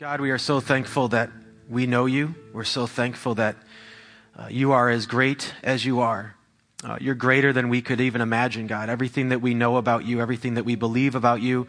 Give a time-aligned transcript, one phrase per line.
[0.00, 1.30] God, we are so thankful that
[1.68, 2.34] we know you.
[2.52, 3.54] We're so thankful that
[4.36, 6.34] uh, you are as great as you are.
[6.82, 8.90] Uh, you're greater than we could even imagine, God.
[8.90, 11.68] Everything that we know about you, everything that we believe about you,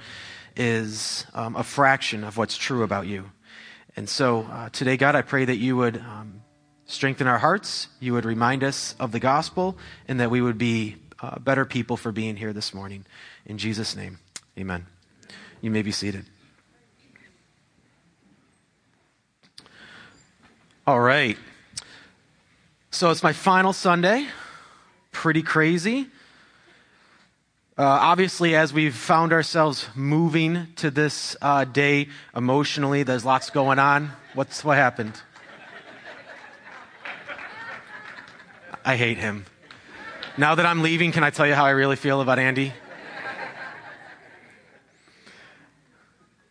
[0.56, 3.30] is um, a fraction of what's true about you.
[3.96, 6.42] And so uh, today, God, I pray that you would um,
[6.88, 10.96] strengthen our hearts, you would remind us of the gospel, and that we would be
[11.22, 13.06] uh, better people for being here this morning.
[13.46, 14.18] In Jesus' name,
[14.58, 14.88] amen.
[15.62, 16.26] You may be seated.
[20.88, 21.36] All right.
[22.92, 24.28] So it's my final Sunday.
[25.12, 26.04] Pretty crazy.
[27.76, 33.80] Uh, obviously, as we've found ourselves moving to this uh, day emotionally, there's lots going
[33.80, 34.12] on.
[34.36, 35.20] What's what happened?
[38.86, 39.48] I hate him.
[40.38, 42.72] Now that I'm leaving, can I tell you how I really feel about Andy?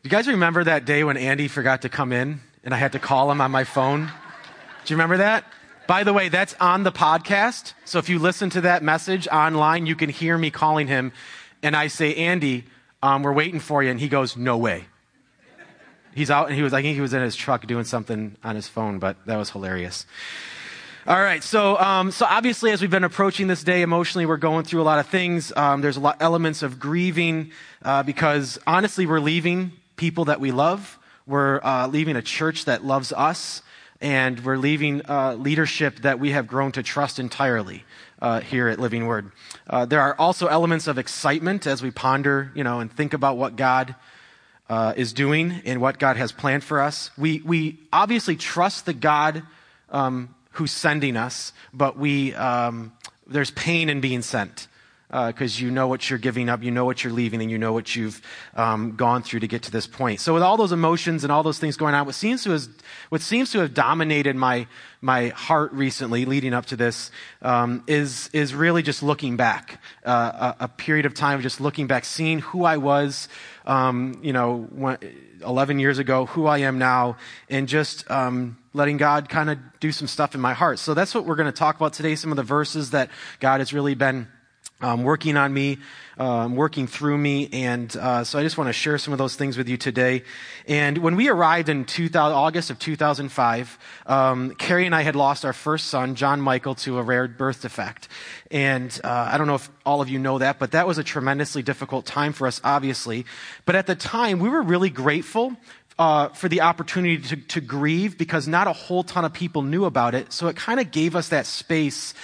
[0.02, 2.98] You guys remember that day when Andy forgot to come in and I had to
[2.98, 4.10] call him on my phone?
[4.84, 5.45] Do you remember that?
[5.87, 7.73] By the way, that's on the podcast.
[7.87, 11.13] So if you listen to that message online, you can hear me calling him.
[11.63, 12.65] And I say, Andy,
[13.02, 13.91] um, we're waiting for you.
[13.91, 14.85] And he goes, No way.
[16.15, 18.54] He's out, and he was, I think he was in his truck doing something on
[18.54, 20.07] his phone, but that was hilarious.
[21.07, 24.65] All right, so um, so obviously, as we've been approaching this day emotionally, we're going
[24.65, 25.52] through a lot of things.
[25.57, 30.52] Um, there's a lot elements of grieving uh, because honestly, we're leaving people that we
[30.52, 30.98] love.
[31.26, 33.63] We're uh, leaving a church that loves us
[34.05, 37.85] and we're leaving uh, leadership that we have grown to trust entirely
[38.21, 39.33] uh, here at Living Word.
[39.66, 43.38] Uh, there are also elements of excitement as we ponder, you know, and think about
[43.38, 43.95] what God
[44.69, 47.10] uh, is doing and what God has planned for us.
[47.16, 49.43] We we obviously trust the God
[49.88, 52.93] um, who's sending us, but we um,
[53.27, 54.69] there's pain in being sent
[55.09, 57.59] because uh, you know what you're giving up, you know what you're leaving, and you
[57.59, 58.21] know what you've
[58.55, 60.21] um, gone through to get to this point.
[60.21, 62.59] So, with all those emotions and all those things going on, what seems to
[63.10, 64.66] what seems to have dominated my
[65.00, 67.10] my heart recently, leading up to this,
[67.43, 71.60] um, is is really just looking back, uh, a, a, period of time of just
[71.60, 73.28] looking back, seeing who I was,
[73.66, 74.97] um, you know, when,
[75.44, 77.16] 11 years ago, who I am now,
[77.48, 80.78] and just um, letting God kind of do some stuff in my heart.
[80.78, 82.14] So that's what we're going to talk about today.
[82.14, 83.10] Some of the verses that
[83.41, 84.28] God has really been
[84.80, 85.78] um, working on me,
[86.18, 87.48] um, working through me.
[87.52, 90.24] And uh, so I just want to share some of those things with you today.
[90.66, 95.44] And when we arrived in 2000, August of 2005, um, Carrie and I had lost
[95.44, 98.08] our first son, John Michael, to a rare birth defect.
[98.50, 101.04] And uh, I don't know if all of you know that, but that was a
[101.04, 103.26] tremendously difficult time for us, obviously.
[103.64, 105.56] But at the time, we were really grateful
[105.98, 109.84] uh, for the opportunity to, to grieve because not a whole ton of people knew
[109.84, 110.32] about it.
[110.32, 112.14] So it kind of gave us that space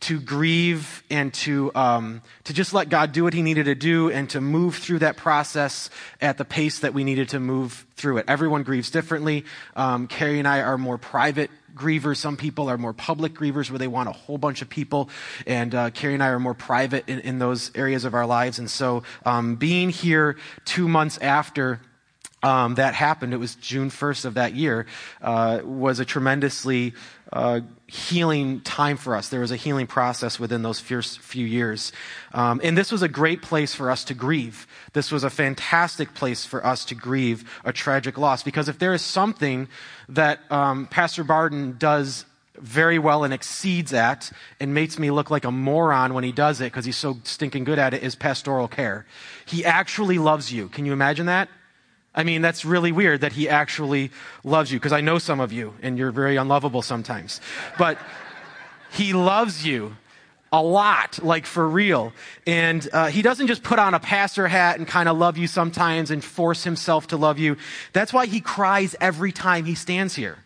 [0.00, 4.10] to grieve and to, um, to just let God do what he needed to do
[4.10, 5.90] and to move through that process
[6.20, 8.24] at the pace that we needed to move through it.
[8.28, 9.44] Everyone grieves differently.
[9.76, 12.16] Um, Carrie and I are more private grievers.
[12.18, 15.10] Some people are more public grievers where they want a whole bunch of people.
[15.46, 18.58] And uh, Carrie and I are more private in, in those areas of our lives.
[18.58, 21.80] And so um, being here two months after
[22.42, 24.86] um, that happened, it was June 1st of that year,
[25.22, 26.92] uh, was a tremendously
[27.32, 29.28] uh, healing time for us.
[29.28, 31.92] There was a healing process within those first few years.
[32.32, 34.66] Um, and this was a great place for us to grieve.
[34.94, 38.42] This was a fantastic place for us to grieve a tragic loss.
[38.42, 39.68] Because if there is something
[40.08, 42.24] that um, Pastor Barden does
[42.58, 44.30] very well and exceeds at
[44.60, 47.64] and makes me look like a moron when he does it because he's so stinking
[47.64, 49.04] good at it is pastoral care.
[49.44, 50.68] He actually loves you.
[50.68, 51.48] Can you imagine that?
[52.14, 54.10] I mean, that's really weird that he actually
[54.44, 57.40] loves you, because I know some of you, and you're very unlovable sometimes.
[57.76, 57.98] But
[58.92, 59.96] he loves you
[60.52, 62.12] a lot, like for real.
[62.46, 65.48] And uh, he doesn't just put on a pastor hat and kind of love you
[65.48, 67.56] sometimes and force himself to love you.
[67.92, 70.38] That's why he cries every time he stands here.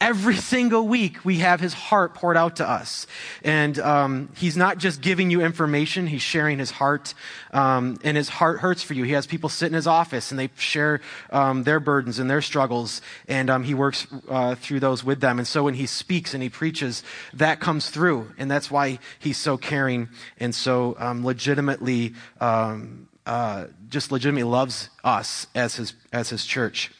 [0.00, 3.08] Every single week, we have his heart poured out to us.
[3.42, 7.14] And um, he's not just giving you information, he's sharing his heart.
[7.52, 9.02] Um, and his heart hurts for you.
[9.02, 11.00] He has people sit in his office and they share
[11.30, 13.02] um, their burdens and their struggles.
[13.26, 15.40] And um, he works uh, through those with them.
[15.40, 17.02] And so when he speaks and he preaches,
[17.34, 18.30] that comes through.
[18.38, 24.90] And that's why he's so caring and so um, legitimately, um, uh, just legitimately loves
[25.02, 26.92] us as his, as his church.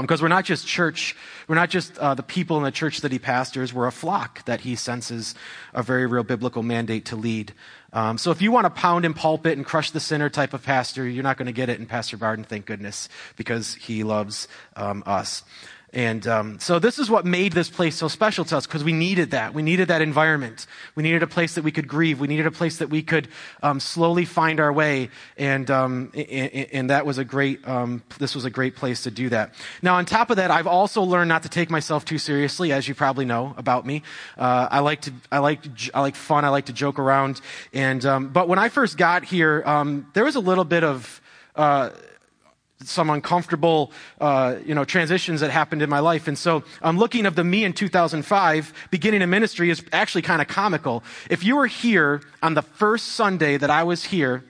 [0.00, 1.14] Because um, we're not just church,
[1.48, 4.44] we're not just uh, the people in the church that he pastors, we're a flock
[4.46, 5.34] that he senses
[5.74, 7.52] a very real biblical mandate to lead.
[7.92, 10.62] Um, so if you want to pound in pulpit and crush the sinner type of
[10.62, 14.48] pastor, you're not going to get it in Pastor Barden, thank goodness, because he loves
[14.76, 15.42] um, us.
[15.92, 18.94] And um, so this is what made this place so special to us because we
[18.94, 19.52] needed that.
[19.52, 20.66] We needed that environment.
[20.94, 22.18] We needed a place that we could grieve.
[22.18, 23.28] We needed a place that we could
[23.62, 25.10] um, slowly find our way.
[25.36, 29.10] And, um, and, and, that was a great, um, this was a great place to
[29.10, 29.54] do that.
[29.82, 32.88] Now, on top of that, I've also learned not to take myself too seriously, as
[32.88, 34.02] you probably know about me.
[34.38, 35.60] Uh, I like to, I like,
[35.92, 36.46] I like fun.
[36.46, 37.40] I like to joke around.
[37.74, 41.20] And, um, but when I first got here, um, there was a little bit of,
[41.54, 41.90] uh,
[42.86, 46.28] some uncomfortable, uh, you know, transitions that happened in my life.
[46.28, 50.42] And so I'm looking of the me in 2005, beginning a ministry is actually kind
[50.42, 51.02] of comical.
[51.30, 54.44] If you were here on the first Sunday that I was here,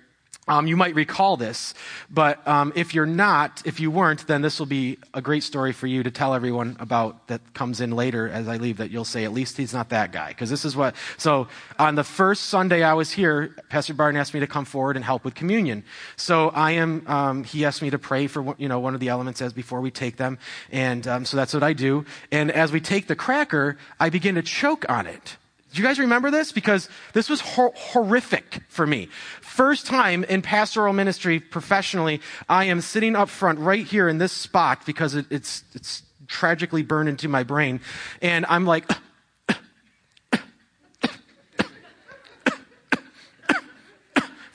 [0.48, 1.72] um, you might recall this,
[2.10, 5.70] but um, if you're not, if you weren't, then this will be a great story
[5.72, 8.78] for you to tell everyone about that comes in later as I leave.
[8.78, 10.96] That you'll say, at least he's not that guy, because this is what.
[11.16, 11.46] So
[11.78, 15.04] on the first Sunday I was here, Pastor Barton asked me to come forward and
[15.04, 15.84] help with communion.
[16.16, 17.06] So I am.
[17.06, 19.80] Um, he asked me to pray for you know one of the elements as before
[19.80, 20.38] we take them,
[20.72, 22.04] and um, so that's what I do.
[22.32, 25.36] And as we take the cracker, I begin to choke on it.
[25.72, 26.52] Do you guys remember this?
[26.52, 29.08] Because this was hor- horrific for me.
[29.52, 34.32] First time in pastoral ministry professionally, I am sitting up front right here in this
[34.32, 37.82] spot because it, it's, it's tragically burned into my brain.
[38.22, 38.90] And I'm like,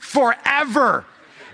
[0.00, 1.04] forever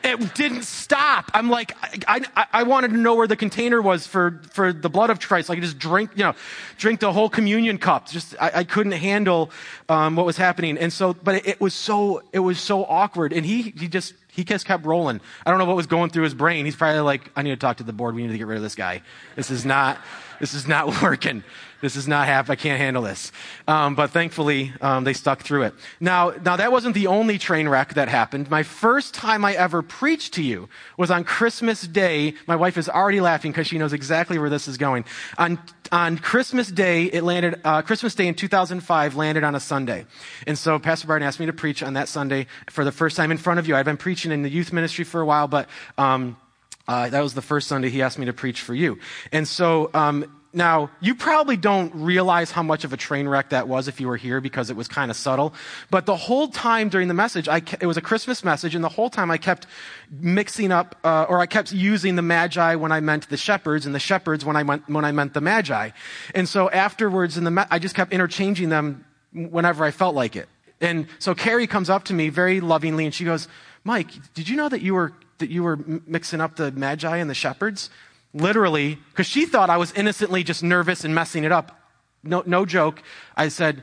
[0.05, 1.31] it didn't stop.
[1.33, 1.75] I'm like,
[2.07, 5.19] I, I, I, wanted to know where the container was for, for the blood of
[5.19, 5.49] Christ.
[5.49, 6.35] Like, just drink, you know,
[6.77, 8.11] drink the whole communion cup.
[8.11, 9.51] Just, I, I couldn't handle,
[9.89, 10.77] um, what was happening.
[10.77, 13.33] And so, but it, it was so, it was so awkward.
[13.33, 15.21] And he, he just, he just kept rolling.
[15.47, 16.67] I don't know what was going through his brain.
[16.67, 18.15] He's probably like, I need to talk to the board.
[18.15, 19.03] We need to get rid of this guy.
[19.37, 19.99] This is not,
[20.39, 21.45] this is not working.
[21.85, 22.49] This is not half.
[22.49, 23.31] I can't handle this.
[23.69, 25.75] Um, but thankfully, um, they stuck through it.
[26.01, 28.51] Now, now that wasn't the only train wreck that happened.
[28.51, 32.37] My first time I ever preached to you was on Christmas Day.
[32.47, 35.05] My wife is already laughing because she knows exactly where this is going.
[35.37, 35.59] On
[35.93, 37.61] on Christmas Day, it landed.
[37.63, 40.07] Uh, Christmas Day in 2005 landed on a Sunday,
[40.47, 43.31] and so Pastor Barton asked me to preach on that Sunday for the first time
[43.31, 43.77] in front of you.
[43.77, 45.69] I'd been preaching in the youth ministry for a while, but.
[45.99, 46.39] Um,
[46.87, 48.99] uh, that was the first Sunday he asked me to preach for you.
[49.33, 53.67] And so, um, now, you probably don't realize how much of a train wreck that
[53.67, 55.53] was if you were here because it was kind of subtle.
[55.91, 58.89] But the whole time during the message, I, it was a Christmas message, and the
[58.89, 59.67] whole time I kept
[60.11, 63.95] mixing up, uh, or I kept using the Magi when I meant the shepherds, and
[63.95, 65.91] the shepherds when I meant, when I meant the Magi.
[66.35, 70.49] And so afterwards, in the, I just kept interchanging them whenever I felt like it.
[70.81, 73.49] And so Carrie comes up to me very lovingly, and she goes,
[73.83, 77.29] Mike, did you know that you were, that you were mixing up the Magi and
[77.29, 77.91] the shepherds?
[78.35, 81.81] Literally, because she thought I was innocently just nervous and messing it up.
[82.23, 83.03] No, no joke.
[83.37, 83.83] I said,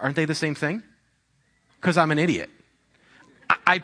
[0.00, 0.82] Aren't they the same thing?
[1.80, 2.50] Because I'm an idiot.
[3.48, 3.82] I, I,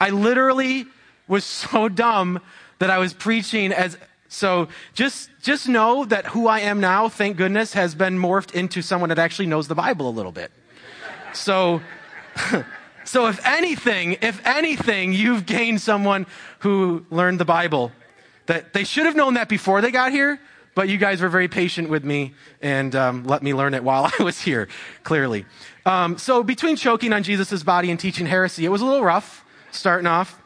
[0.00, 0.86] I literally
[1.28, 2.40] was so dumb
[2.78, 3.96] that I was preaching as
[4.28, 8.80] so just just know that who I am now, thank goodness, has been morphed into
[8.80, 10.50] someone that actually knows the Bible a little bit.
[11.34, 11.82] So
[13.04, 16.26] so if anything, if anything, you've gained someone
[16.60, 17.92] who learned the Bible
[18.52, 20.38] that they should have known that before they got here,
[20.74, 24.10] but you guys were very patient with me and um, let me learn it while
[24.18, 24.68] I was here,
[25.04, 25.46] clearly.
[25.86, 29.42] Um, so between choking on Jesus' body and teaching heresy, it was a little rough
[29.70, 30.38] starting off.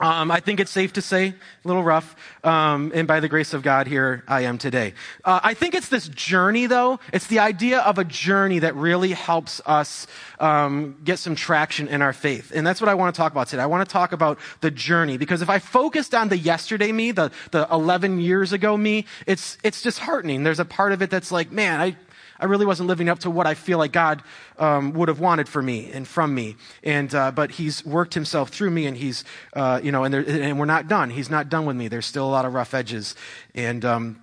[0.00, 1.34] Um, I think it's safe to say, a
[1.68, 2.16] little rough.
[2.42, 4.94] Um, and by the grace of God, here I am today.
[5.24, 6.98] Uh, I think it's this journey, though.
[7.12, 10.06] It's the idea of a journey that really helps us
[10.40, 12.52] um, get some traction in our faith.
[12.54, 13.62] And that's what I want to talk about today.
[13.62, 17.12] I want to talk about the journey because if I focused on the yesterday me,
[17.12, 20.42] the, the 11 years ago me, it's, it's disheartening.
[20.42, 21.96] There's a part of it that's like, man, I,
[22.38, 24.22] I really wasn't living up to what I feel like God
[24.58, 26.56] um, would have wanted for me and from me.
[26.82, 29.24] And uh, but He's worked Himself through me, and He's
[29.54, 31.10] uh, you know, and, there, and we're not done.
[31.10, 31.88] He's not done with me.
[31.88, 33.14] There's still a lot of rough edges,
[33.54, 34.22] and um,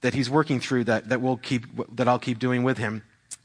[0.00, 1.66] that He's working through that that we'll keep
[1.96, 3.02] that I'll keep doing with Him.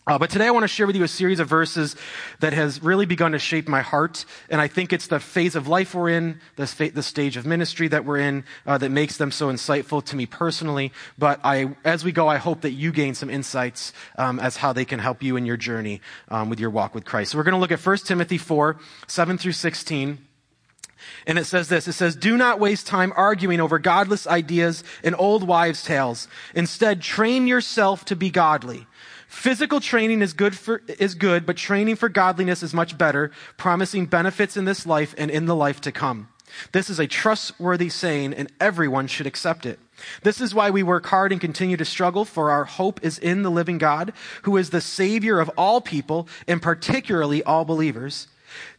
[0.07, 1.95] Uh, but today I want to share with you a series of verses
[2.39, 4.23] that has really begun to shape my heart.
[4.51, 7.87] And I think it's the phase of life we're in, the, the stage of ministry
[7.87, 10.93] that we're in, uh, that makes them so insightful to me personally.
[11.17, 14.73] But I, as we go, I hope that you gain some insights um, as how
[14.73, 17.31] they can help you in your journey um, with your walk with Christ.
[17.31, 20.19] So we're going to look at 1 Timothy 4, 7 through 16.
[21.25, 25.15] And it says this it says, Do not waste time arguing over godless ideas and
[25.17, 26.27] old wives' tales.
[26.53, 28.85] Instead, train yourself to be godly.
[29.35, 34.07] Physical training is good, for, is good, but training for godliness is much better, promising
[34.07, 36.29] benefits in this life and in the life to come.
[36.71, 39.77] This is a trustworthy saying, and everyone should accept it.
[40.23, 43.43] This is why we work hard and continue to struggle, for our hope is in
[43.43, 44.13] the living God,
[44.43, 48.27] who is the Savior of all people, and particularly all believers.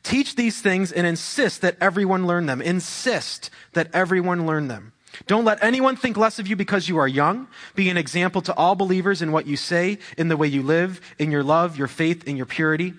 [0.03, 2.63] Teach these things and insist that everyone learn them.
[2.63, 4.95] Insist that everyone learn them.
[5.27, 7.49] Don't let anyone think less of you because you are young.
[7.75, 11.01] Be an example to all believers in what you say, in the way you live,
[11.19, 12.95] in your love, your faith, in your purity.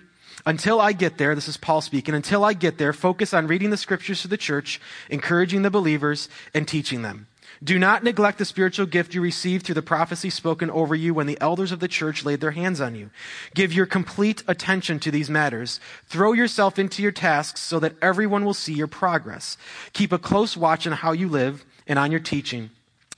[0.46, 3.70] Until I get there, this is Paul speaking, until I get there, focus on reading
[3.70, 7.26] the scriptures to the church, encouraging the believers, and teaching them.
[7.62, 11.26] Do not neglect the spiritual gift you received through the prophecy spoken over you when
[11.26, 13.10] the elders of the church laid their hands on you.
[13.54, 15.80] Give your complete attention to these matters.
[16.06, 19.56] Throw yourself into your tasks so that everyone will see your progress.
[19.92, 22.70] Keep a close watch on how you live and on your teaching.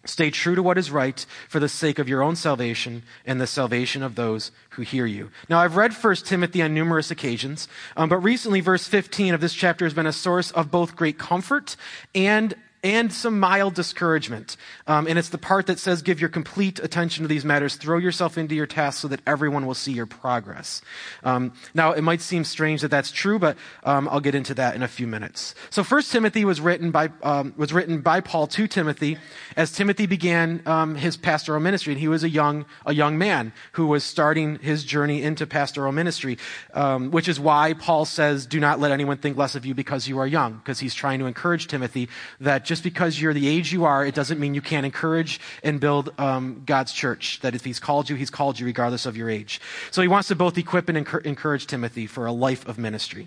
[0.06, 3.46] Stay true to what is right for the sake of your own salvation and the
[3.46, 5.30] salvation of those who hear you.
[5.50, 9.52] Now, I've read 1 Timothy on numerous occasions, um, but recently, verse 15 of this
[9.52, 11.76] chapter has been a source of both great comfort
[12.14, 14.56] and and some mild discouragement.
[14.86, 17.76] Um, and it's the part that says, give your complete attention to these matters.
[17.76, 20.80] Throw yourself into your task so that everyone will see your progress.
[21.22, 24.74] Um, now, it might seem strange that that's true, but um, I'll get into that
[24.74, 25.54] in a few minutes.
[25.68, 29.18] So, First Timothy was written by um, was written by Paul to Timothy
[29.56, 33.52] as Timothy began um, his pastoral ministry, and he was a young a young man
[33.72, 36.38] who was starting his journey into pastoral ministry,
[36.74, 40.08] um, which is why Paul says, "Do not let anyone think less of you because
[40.08, 42.08] you are young," because he's trying to encourage Timothy
[42.40, 45.80] that just because you're the age you are, it doesn't mean you can't encourage and
[45.80, 47.40] build um, God's church.
[47.40, 49.60] That if He's called you, He's called you regardless of your age.
[49.90, 53.26] So He wants to both equip and encourage Timothy for a life of ministry.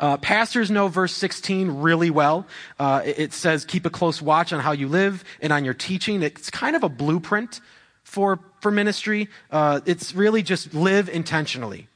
[0.00, 2.46] Uh, pastors know verse 16 really well.
[2.80, 6.20] Uh, it says, keep a close watch on how you live and on your teaching.
[6.24, 7.60] It's kind of a blueprint
[8.02, 9.28] for, for ministry.
[9.52, 11.87] Uh, it's really just live intentionally.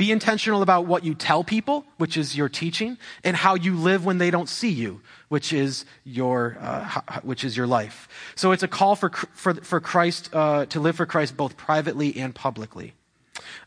[0.00, 4.02] Be intentional about what you tell people, which is your teaching, and how you live
[4.02, 8.08] when they don't see you, which is your, uh, which is your life.
[8.34, 12.16] So it's a call for, for, for Christ, uh, to live for Christ both privately
[12.16, 12.94] and publicly.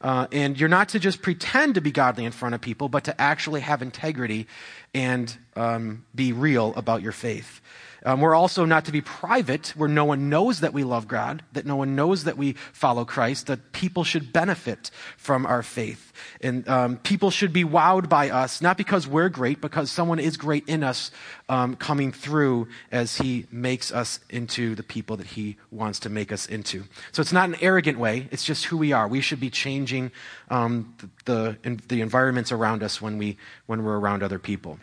[0.01, 3.03] Uh, and you're not to just pretend to be godly in front of people, but
[3.03, 4.47] to actually have integrity
[4.95, 7.61] and um, be real about your faith.
[8.05, 11.43] Um, we're also not to be private, where no one knows that we love God,
[11.53, 16.11] that no one knows that we follow Christ, that people should benefit from our faith.
[16.41, 20.37] And um, people should be wowed by us, not because we're great, because someone is
[20.37, 21.11] great in us
[21.49, 26.31] um, coming through as he makes us into the people that he wants to make
[26.31, 26.83] us into.
[27.11, 29.07] So it's not an arrogant way, it's just who we are.
[29.07, 30.11] We should be changing
[30.49, 30.95] um,
[31.25, 34.79] the, the, the environments around us when, we, when we're around other people.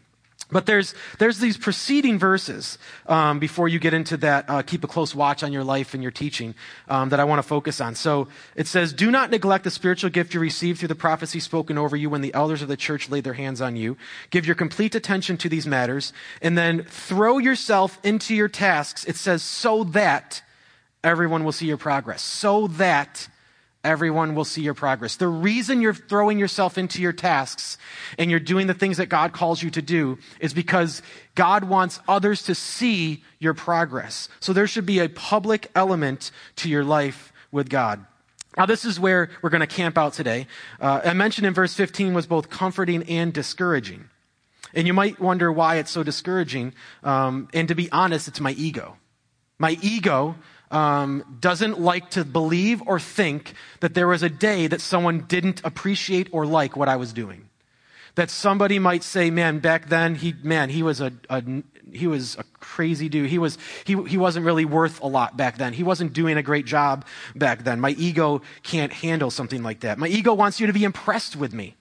[0.50, 4.86] But there's, there's these preceding verses um, before you get into that, uh, keep a
[4.86, 6.54] close watch on your life and your teaching
[6.88, 7.94] um, that I want to focus on.
[7.94, 11.78] So it says, Do not neglect the spiritual gift you received through the prophecy spoken
[11.78, 13.96] over you when the elders of the church laid their hands on you.
[14.30, 19.04] Give your complete attention to these matters, and then throw yourself into your tasks.
[19.04, 20.42] It says, so that
[21.02, 22.22] everyone will see your progress.
[22.22, 23.28] So that
[23.82, 25.16] everyone will see your progress.
[25.16, 27.78] The reason you're throwing yourself into your tasks
[28.18, 31.02] and you're doing the things that God calls you to do is because
[31.34, 34.28] God wants others to see your progress.
[34.40, 38.04] So there should be a public element to your life with God.
[38.56, 40.46] Now, this is where we're going to camp out today.
[40.80, 44.10] Uh, I mentioned in verse 15 was both comforting and discouraging.
[44.74, 46.74] And you might wonder why it's so discouraging.
[47.02, 48.96] Um, and to be honest, it's my ego.
[49.58, 50.36] My ego
[50.70, 55.60] um, doesn't like to believe or think that there was a day that someone didn't
[55.64, 57.48] appreciate or like what I was doing.
[58.14, 61.42] That somebody might say, man, back then, he, man, he was a, a
[61.92, 63.30] he was a crazy dude.
[63.30, 65.72] He was, he, he wasn't really worth a lot back then.
[65.72, 67.80] He wasn't doing a great job back then.
[67.80, 69.98] My ego can't handle something like that.
[69.98, 71.76] My ego wants you to be impressed with me.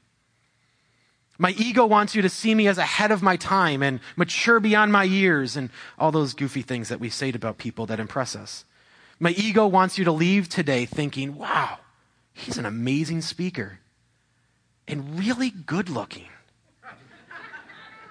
[1.38, 4.92] My ego wants you to see me as ahead of my time and mature beyond
[4.92, 8.66] my years and all those goofy things that we say about people that impress us.
[9.20, 11.80] My ego wants you to leave today thinking, wow,
[12.34, 13.80] he's an amazing speaker
[14.88, 16.30] and really good looking.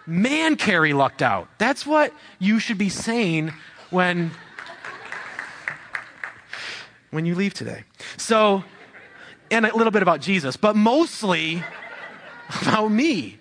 [0.06, 1.48] Man, Carrie lucked out.
[1.58, 3.52] That's what you should be saying
[3.90, 4.30] when,
[7.10, 7.84] when you leave today.
[8.16, 8.64] So,
[9.50, 11.62] and a little bit about Jesus, but mostly
[12.62, 13.38] about me.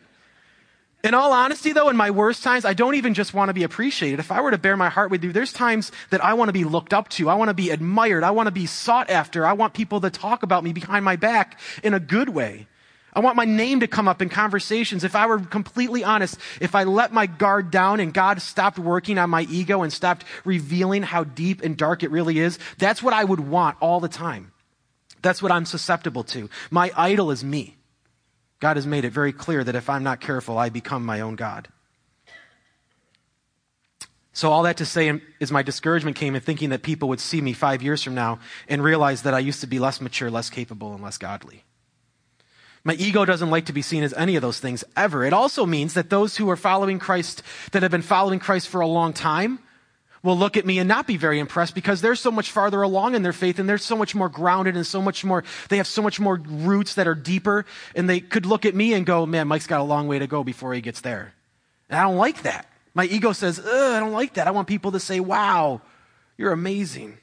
[1.07, 3.63] In all honesty, though, in my worst times, I don't even just want to be
[3.63, 4.19] appreciated.
[4.19, 6.53] If I were to bare my heart with you, there's times that I want to
[6.53, 7.29] be looked up to.
[7.29, 8.25] I want to be admired.
[8.25, 9.45] I want to be sought after.
[9.45, 12.67] I want people to talk about me behind my back in a good way.
[13.13, 15.05] I want my name to come up in conversations.
[15.05, 19.17] If I were completely honest, if I let my guard down and God stopped working
[19.17, 23.13] on my ego and stopped revealing how deep and dark it really is, that's what
[23.13, 24.51] I would want all the time.
[25.21, 26.49] That's what I'm susceptible to.
[26.69, 27.76] My idol is me.
[28.59, 31.35] God has made it very clear that if I'm not careful, I become my own
[31.35, 31.67] God.
[34.33, 37.41] So, all that to say is my discouragement came in thinking that people would see
[37.41, 40.51] me five years from now and realize that I used to be less mature, less
[40.51, 41.63] capable, and less godly.
[42.83, 45.25] My ego doesn't like to be seen as any of those things ever.
[45.25, 48.81] It also means that those who are following Christ, that have been following Christ for
[48.81, 49.59] a long time,
[50.23, 53.15] will look at me and not be very impressed because they're so much farther along
[53.15, 55.87] in their faith and they're so much more grounded and so much more, they have
[55.87, 57.65] so much more roots that are deeper.
[57.95, 60.27] And they could look at me and go, man, Mike's got a long way to
[60.27, 61.33] go before he gets there.
[61.89, 62.69] And I don't like that.
[62.93, 64.47] My ego says, I don't like that.
[64.47, 65.81] I want people to say, wow,
[66.37, 67.17] you're amazing.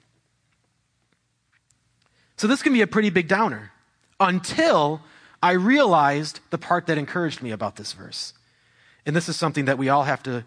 [2.36, 3.72] So this can be a pretty big downer
[4.20, 5.00] until
[5.42, 8.32] I realized the part that encouraged me about this verse.
[9.04, 10.44] And this is something that we all have to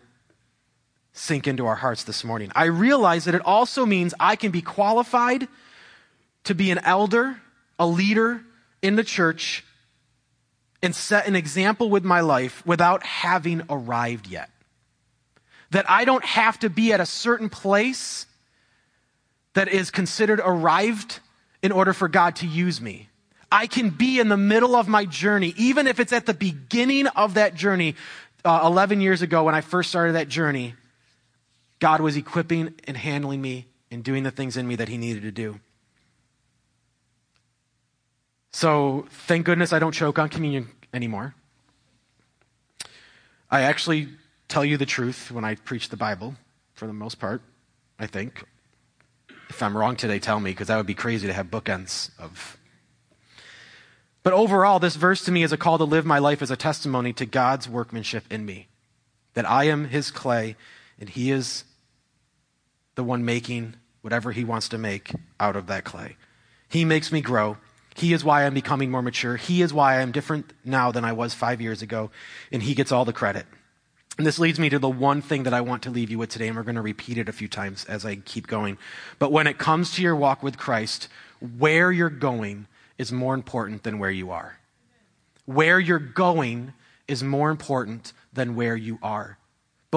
[1.18, 2.52] sink into our hearts this morning.
[2.56, 5.48] I realize that it also means I can be qualified
[6.46, 7.42] to be an elder,
[7.80, 8.42] a leader
[8.82, 9.64] in the church,
[10.82, 14.50] and set an example with my life without having arrived yet.
[15.72, 18.26] That I don't have to be at a certain place
[19.54, 21.20] that is considered arrived
[21.64, 23.10] in order for God to use me.
[23.52, 27.08] I can be in the middle of my journey, even if it's at the beginning
[27.08, 27.96] of that journey.
[28.46, 30.76] Uh, 11 years ago, when I first started that journey,
[31.80, 35.24] God was equipping and handling me and doing the things in me that He needed
[35.24, 35.60] to do.
[38.52, 41.36] So, thank goodness I don't choke on communion anymore.
[43.52, 44.10] I actually
[44.48, 46.36] tell you the truth when I preach the Bible,
[46.74, 47.42] for the most part,
[48.00, 48.44] I think.
[49.50, 52.58] If I'm wrong today, tell me, because that would be crazy to have bookends of.
[54.24, 56.58] But overall, this verse to me is a call to live my life as a
[56.58, 58.68] testimony to God's workmanship in me.
[59.36, 60.56] That I am His clay
[61.00, 61.64] and He is
[62.96, 66.18] the one making whatever He wants to make out of that clay.
[66.70, 67.58] He makes me grow.
[67.96, 69.38] He is why I'm becoming more mature.
[69.38, 72.12] He is why I'm different now than I was five years ago,
[72.52, 73.46] and He gets all the credit.
[74.18, 76.30] And this leads me to the one thing that I want to leave you with
[76.30, 78.78] today, and we're going to repeat it a few times as I keep going.
[79.20, 81.08] But when it comes to your walk with Christ,
[81.58, 84.58] where you're going is more important than where you are.
[85.46, 86.74] Where you're going
[87.08, 89.38] is more important than where you are,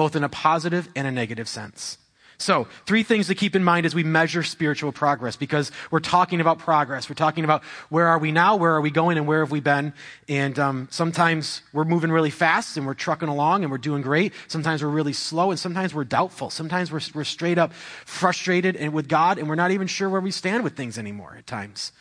[0.01, 1.99] both in a positive and a negative sense.
[2.39, 6.41] So, three things to keep in mind as we measure spiritual progress because we're talking
[6.41, 7.07] about progress.
[7.07, 9.59] We're talking about where are we now, where are we going, and where have we
[9.59, 9.93] been.
[10.27, 14.33] And um, sometimes we're moving really fast and we're trucking along and we're doing great.
[14.47, 16.49] Sometimes we're really slow and sometimes we're doubtful.
[16.49, 20.19] Sometimes we're, we're straight up frustrated and with God and we're not even sure where
[20.19, 21.91] we stand with things anymore at times.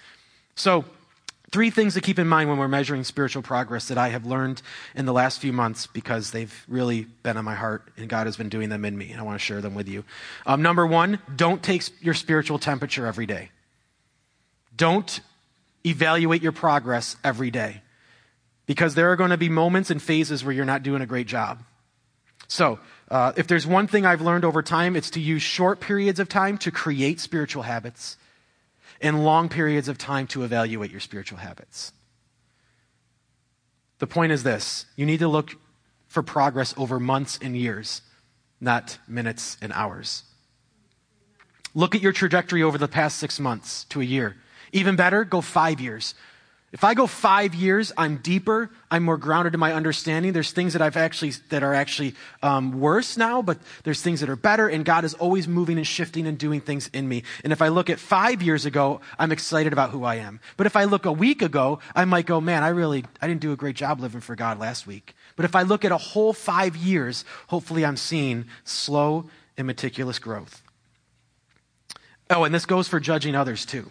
[0.54, 0.86] So,
[1.52, 4.62] Three things to keep in mind when we're measuring spiritual progress that I have learned
[4.94, 8.36] in the last few months because they've really been on my heart and God has
[8.36, 10.04] been doing them in me, and I want to share them with you.
[10.46, 13.50] Um, number one, don't take your spiritual temperature every day.
[14.76, 15.20] Don't
[15.84, 17.82] evaluate your progress every day
[18.66, 21.26] because there are going to be moments and phases where you're not doing a great
[21.26, 21.64] job.
[22.46, 22.78] So,
[23.10, 26.28] uh, if there's one thing I've learned over time, it's to use short periods of
[26.28, 28.16] time to create spiritual habits
[29.00, 31.92] and long periods of time to evaluate your spiritual habits.
[33.98, 35.56] The point is this you need to look
[36.06, 38.02] for progress over months and years,
[38.60, 40.24] not minutes and hours.
[41.74, 44.36] Look at your trajectory over the past six months to a year.
[44.72, 46.14] Even better, go five years.
[46.72, 50.32] If I go five years, I'm deeper, I'm more grounded in my understanding.
[50.32, 54.28] There's things that I've actually that are actually um, worse now, but there's things that
[54.28, 57.24] are better, and God is always moving and shifting and doing things in me.
[57.42, 60.38] And if I look at five years ago, I'm excited about who I am.
[60.56, 63.40] But if I look a week ago, I might go, man, I really I didn't
[63.40, 65.16] do a great job living for God last week.
[65.34, 70.20] But if I look at a whole five years, hopefully I'm seeing slow and meticulous
[70.20, 70.62] growth.
[72.30, 73.90] Oh, and this goes for judging others too,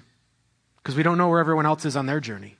[0.78, 2.56] because we don't know where everyone else is on their journey.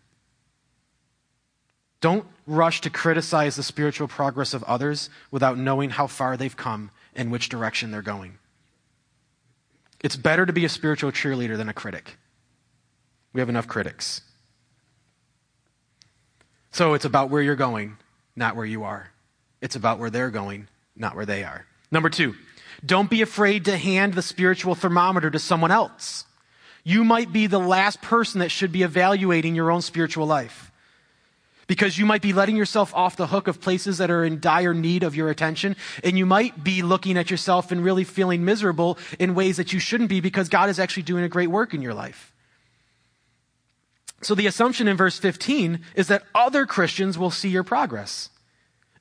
[2.02, 6.92] Don't rush to criticize the spiritual progress of others without knowing how far they've come
[7.16, 8.38] and which direction they're going.
[10.02, 12.18] It's better to be a spiritual cheerleader than a critic.
[13.34, 14.22] We have enough critics.
[16.72, 17.98] So it's about where you're going,
[18.36, 19.12] not where you are.
[19.62, 21.66] It's about where they're going, not where they are.
[21.92, 22.36] Number two,
[22.86, 26.24] don't be afraid to hand the spiritual thermometer to someone else.
[26.86, 30.69] You might be the last person that should be evaluating your own spiritual life
[31.70, 34.74] because you might be letting yourself off the hook of places that are in dire
[34.74, 35.76] need of your attention.
[36.04, 39.80] And you might be looking at yourself and really feeling miserable in ways that you
[39.80, 42.34] shouldn't be because God is actually doing a great work in your life.
[44.24, 48.32] So the assumption in verse 15 is that other Christians will see your progress.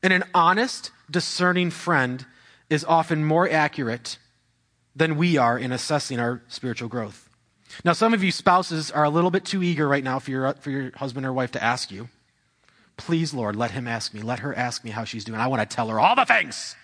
[0.02, 2.26] And an honest, discerning friend
[2.68, 4.18] is often more accurate
[4.94, 7.31] than we are in assessing our spiritual growth.
[7.83, 10.52] Now, some of you spouses are a little bit too eager right now for your,
[10.54, 12.11] for your husband or wife to ask you.
[12.98, 14.20] Please, Lord, let him ask me.
[14.20, 15.40] Let her ask me how she's doing.
[15.40, 16.76] I want to tell her all the things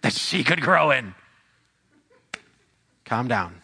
[0.00, 1.14] that she could grow in.
[3.04, 3.62] Calm down.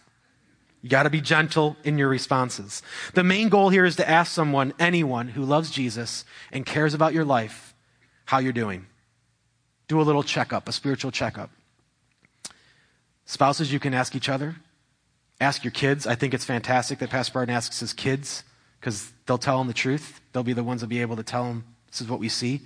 [0.83, 2.83] You got to be gentle in your responses.
[3.15, 7.15] The main goal here is to ask someone, anyone who loves Jesus and cares about
[7.15, 7.75] your life,
[8.27, 8.87] how you're doing.
[9.89, 11.51] Do a little checkup, a spiritual checkup.
[13.25, 14.57] Spouses, you can ask each other.
[15.41, 16.07] Ask your kids.
[16.07, 18.43] I think it's fantastic that Pastor Barton asks his kids
[18.81, 20.21] because they'll tell him the truth.
[20.33, 22.63] They'll be the ones that'll be able to tell him this is what we see.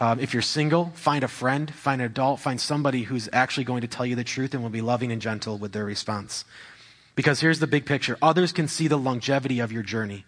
[0.00, 3.82] Um, if you're single, find a friend, find an adult, find somebody who's actually going
[3.82, 6.44] to tell you the truth and will be loving and gentle with their response.
[7.14, 10.24] Because here's the big picture others can see the longevity of your journey,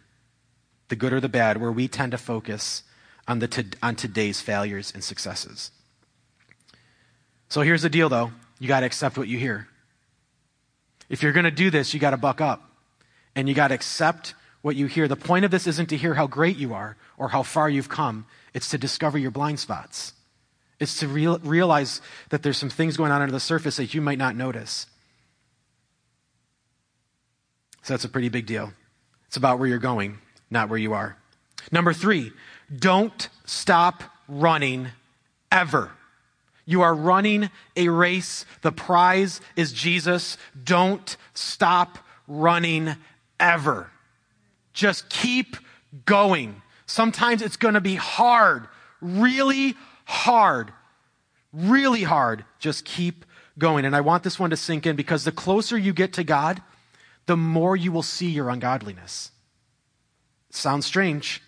[0.89, 2.85] the good or the bad, where we tend to focus
[3.27, 5.73] on, the to, on today's failures and successes.
[7.49, 9.69] So here's the deal, though you got to accept what you hear.
[11.09, 12.71] If you're going to do this, you got to buck up
[13.35, 14.35] and you got to accept
[14.67, 15.07] what you hear.
[15.07, 17.89] The point of this isn't to hear how great you are or how far you've
[17.89, 20.13] come, it's to discover your blind spots.
[20.81, 24.01] It's to real, realize that there's some things going on under the surface that you
[24.01, 24.87] might not notice.
[27.83, 28.73] So that's a pretty big deal.
[29.29, 30.19] It's about where you're going,
[30.51, 31.17] not where you are.
[31.71, 32.33] Number three,
[32.77, 34.89] don't stop running
[35.53, 35.93] ever.
[36.65, 38.45] You are running a race.
[38.63, 40.37] The prize is Jesus.
[40.65, 42.97] Don't stop running
[43.39, 43.93] ever.
[44.77, 45.57] Just keep
[46.05, 46.61] going.
[46.85, 48.69] Sometimes it's going to be hard,
[49.01, 50.71] really hard,
[51.51, 52.45] really hard.
[52.59, 53.25] Just keep
[53.59, 53.87] going.
[53.87, 56.63] And I want this one to sink in because the closer you get to God,
[57.25, 59.31] the more you will see your ungodliness.
[60.51, 61.43] Sounds strange.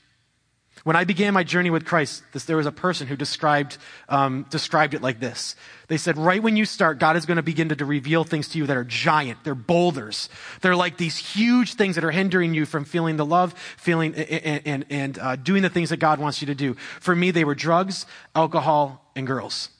[0.84, 4.46] When I began my journey with Christ, this, there was a person who described, um,
[4.50, 5.56] described it like this.
[5.88, 8.48] They said, right when you start, God is going to begin to, to, reveal things
[8.50, 9.42] to you that are giant.
[9.44, 10.28] They're boulders.
[10.60, 14.62] They're like these huge things that are hindering you from feeling the love, feeling, and,
[14.66, 16.74] and, and uh, doing the things that God wants you to do.
[17.00, 19.70] For me, they were drugs, alcohol, and girls.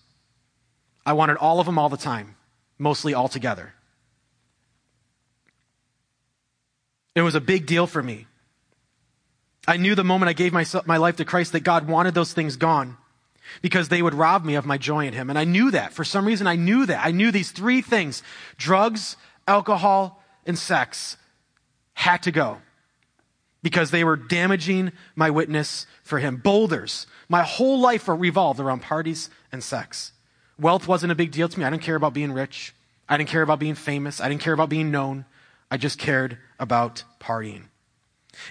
[1.05, 2.37] I wanted all of them all the time,
[2.79, 3.75] mostly all together.
[7.15, 8.28] It was a big deal for me.
[9.69, 12.33] I knew the moment I gave myself, my life to Christ that God wanted those
[12.33, 12.97] things gone
[13.61, 15.29] because they would rob me of my joy in Him.
[15.29, 15.93] And I knew that.
[15.93, 17.05] For some reason, I knew that.
[17.05, 18.23] I knew these three things
[18.57, 21.19] drugs, alcohol, and sex
[21.93, 22.63] had to go
[23.63, 26.39] because they were damaging my witness for Him.
[26.39, 27.07] Boulders.
[27.29, 30.13] My whole life revolved around parties and sex.
[30.59, 31.67] Wealth wasn't a big deal to me.
[31.67, 32.75] I didn't care about being rich.
[33.07, 34.19] I didn't care about being famous.
[34.19, 35.27] I didn't care about being known.
[35.71, 37.65] I just cared about partying.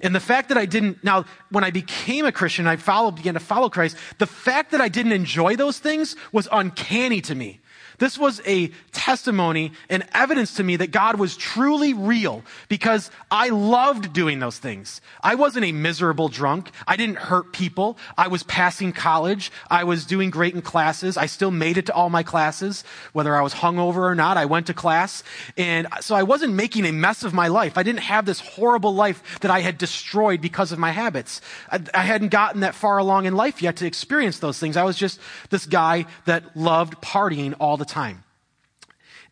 [0.02, 3.34] And the fact that I didn't, now, when I became a Christian, I followed, began
[3.34, 7.60] to follow Christ, the fact that I didn't enjoy those things was uncanny to me.
[8.00, 13.50] This was a testimony and evidence to me that God was truly real because I
[13.50, 15.02] loved doing those things.
[15.24, 16.70] I wasn't a miserable drunk.
[16.88, 17.98] I didn't hurt people.
[18.16, 19.52] I was passing college.
[19.72, 21.18] I was doing great in classes.
[21.18, 22.84] I still made it to all my classes,
[23.14, 24.38] whether I was hungover or not.
[24.38, 25.24] I went to class.
[25.58, 27.80] And so I wasn't making a mess of my life.
[27.80, 31.42] I didn't have this horrible life that I had destroyed because of my habits.
[31.72, 34.78] I, I hadn't gotten that far along in life yet to experience those things.
[34.78, 38.24] I was just this guy that loved partying all the time.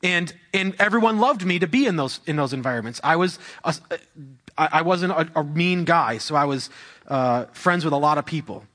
[0.03, 3.01] And, and everyone loved me to be in those, in those environments.
[3.03, 3.75] I, was a,
[4.57, 6.69] I wasn't a, a, mean guy, so I was
[7.07, 8.65] uh, friends with a lot of people.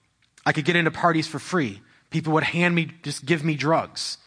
[0.44, 1.82] I could get into parties for free.
[2.10, 4.18] People would hand me, just give me drugs.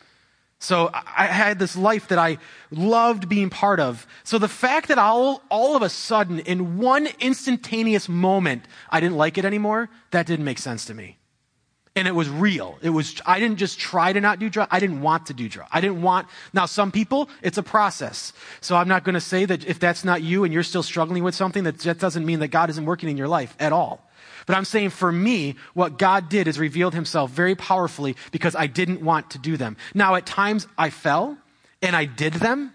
[0.59, 2.37] So I had this life that I
[2.71, 4.07] loved being part of.
[4.23, 9.17] So the fact that all, all of a sudden, in one instantaneous moment, I didn't
[9.17, 11.17] like it anymore, that didn't make sense to me
[11.95, 12.77] and it was real.
[12.81, 14.69] It was, I didn't just try to not do drugs.
[14.71, 15.69] I didn't want to do drugs.
[15.71, 18.33] I didn't want, now some people, it's a process.
[18.61, 21.23] So I'm not going to say that if that's not you and you're still struggling
[21.23, 24.09] with something, that, that doesn't mean that God isn't working in your life at all.
[24.45, 28.67] But I'm saying for me, what God did is revealed himself very powerfully because I
[28.67, 29.77] didn't want to do them.
[29.93, 31.37] Now at times I fell
[31.81, 32.73] and I did them,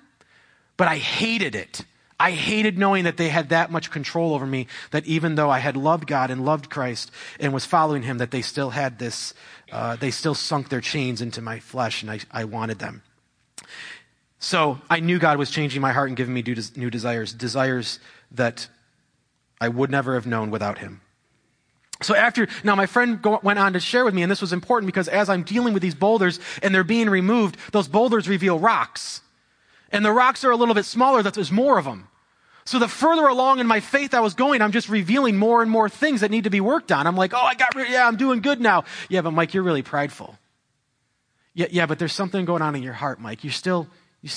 [0.76, 1.85] but I hated it
[2.20, 5.61] I hated knowing that they had that much control over me, that even though I
[5.61, 9.35] had loved God and loved Christ and was following Him, that they still had this,
[9.70, 13.02] uh, they still sunk their chains into my flesh and I, I wanted them.
[14.40, 16.42] So I knew God was changing my heart and giving me
[16.76, 18.00] new desires, desires
[18.33, 18.68] that
[19.61, 21.00] I would never have known without Him.
[22.00, 24.52] So after, now my friend go, went on to share with me, and this was
[24.52, 28.59] important because as I'm dealing with these boulders and they're being removed, those boulders reveal
[28.59, 29.20] rocks.
[29.90, 32.09] And the rocks are a little bit smaller, that there's more of them.
[32.64, 35.70] So the further along in my faith I was going, I'm just revealing more and
[35.70, 37.07] more things that need to be worked on.
[37.07, 38.85] I'm like, oh, I got, yeah, I'm doing good now.
[39.09, 40.38] Yeah, but Mike, you're really prideful.
[41.55, 43.42] Yeah, yeah, but there's something going on in your heart, Mike.
[43.42, 43.88] You're still,
[44.20, 44.29] you,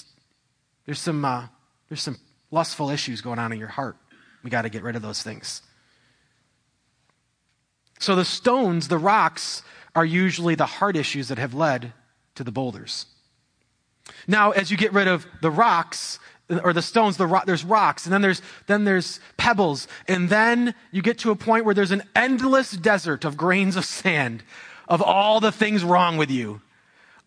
[0.85, 1.47] there's some, uh,
[1.89, 2.17] there's some
[2.51, 3.97] lustful issues going on in your heart.
[4.43, 5.61] We got to get rid of those things.
[7.99, 9.61] So the stones, the rocks,
[9.93, 11.93] are usually the heart issues that have led
[12.35, 13.07] to the boulders.
[14.27, 16.19] Now, as you get rid of the rocks
[16.63, 21.01] or the stones, the there's rocks, and then there's then there's pebbles, and then you
[21.01, 24.43] get to a point where there's an endless desert of grains of sand,
[24.87, 26.61] of all the things wrong with you,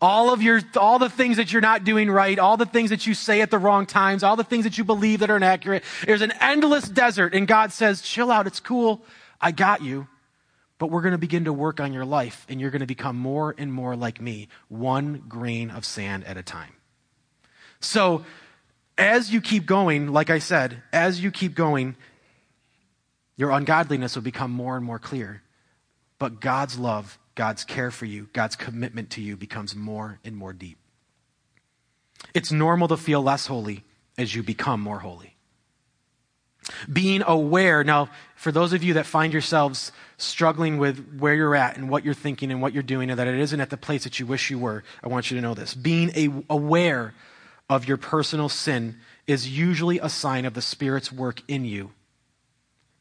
[0.04, 3.06] All of your, all the things that you're not doing right, all the things that
[3.06, 5.82] you say at the wrong times, all the things that you believe that are inaccurate.
[6.04, 8.46] There's an endless desert and God says, chill out.
[8.46, 9.00] It's cool.
[9.40, 10.06] I got you.
[10.78, 13.16] But we're going to begin to work on your life and you're going to become
[13.16, 16.72] more and more like me, one grain of sand at a time.
[17.80, 18.24] So
[18.98, 21.96] as you keep going, like I said, as you keep going,
[23.36, 25.42] your ungodliness will become more and more clear.
[26.18, 30.52] But God's love, God's care for you, God's commitment to you becomes more and more
[30.52, 30.78] deep.
[32.32, 33.84] It's normal to feel less holy
[34.16, 35.33] as you become more holy.
[36.92, 41.76] Being aware, now, for those of you that find yourselves struggling with where you're at
[41.76, 44.04] and what you're thinking and what you're doing, and that it isn't at the place
[44.04, 45.74] that you wish you were, I want you to know this.
[45.74, 47.14] Being a, aware
[47.68, 48.96] of your personal sin
[49.26, 51.92] is usually a sign of the Spirit's work in you,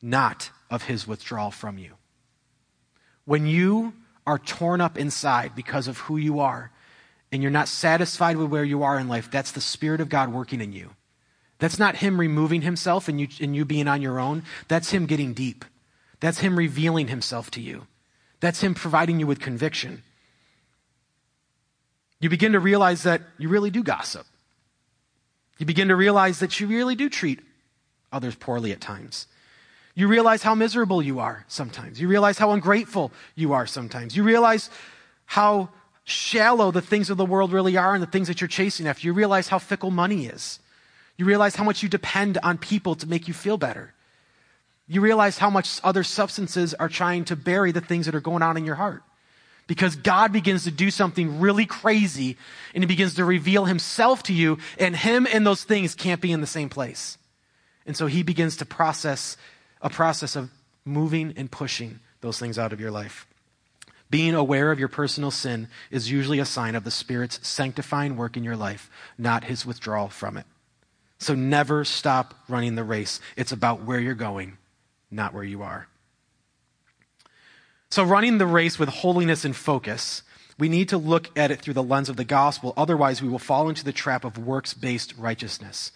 [0.02, 1.94] not of His withdrawal from you.
[3.26, 3.94] When you
[4.26, 6.72] are torn up inside because of who you are,
[7.32, 10.32] and you're not satisfied with where you are in life, that's the Spirit of God
[10.32, 10.92] working in you.
[11.64, 14.44] That's not Him removing Himself and you, and you being on your own.
[14.68, 15.64] That's Him getting deep.
[16.20, 17.88] That's Him revealing Himself to you.
[18.42, 20.04] That's Him providing you with conviction.
[22.20, 24.28] You begin to realize that you really do gossip.
[25.58, 27.40] You begin to realize that you really do treat
[28.12, 29.28] others poorly at times.
[29.96, 31.98] You realize how miserable you are sometimes.
[31.98, 34.18] You realize how ungrateful you are sometimes.
[34.18, 34.70] You realize
[35.28, 35.70] how
[36.04, 39.08] shallow the things of the world really are and the things that you're chasing after.
[39.08, 40.60] You realize how fickle money is.
[41.18, 43.94] You realize how much you depend on people to make you feel better.
[44.88, 48.44] You realize how much other substances are trying to bury the things that are going
[48.44, 49.04] on in your heart.
[49.66, 52.38] Because God begins to do something really crazy
[52.74, 56.32] and He begins to reveal Himself to you, and Him and those things can't be
[56.32, 57.18] in the same place.
[57.86, 59.38] And so He begins to process
[59.82, 60.50] a process of
[60.84, 63.26] moving and pushing those things out of your life.
[64.10, 68.36] Being aware of your personal sin is usually a sign of the Spirit's sanctifying work
[68.36, 70.46] in your life, not His withdrawal from it.
[71.24, 73.22] So never stop running the race.
[73.38, 74.58] It's about where you're going,
[75.10, 75.88] not where you are.
[77.90, 80.24] So, running the race with holiness and focus,
[80.58, 82.74] we need to look at it through the lens of the gospel.
[82.76, 85.92] Otherwise, we will fall into the trap of works based righteousness.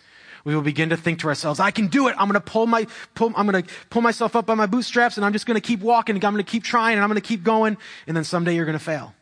[0.45, 2.15] We will begin to think to ourselves, I can do it.
[2.17, 5.17] I'm going to pull my, pull, I'm going to pull myself up by my bootstraps
[5.17, 7.09] and I'm just going to keep walking and I'm going to keep trying and I'm
[7.09, 7.77] going to keep going.
[8.05, 9.13] And then someday you're going to fail.